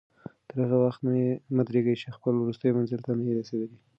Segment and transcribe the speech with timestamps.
[0.47, 1.05] تر هغه وخته
[1.55, 3.77] مه درېږه چې خپل وروستي منزل ته نه یې رسېدلی.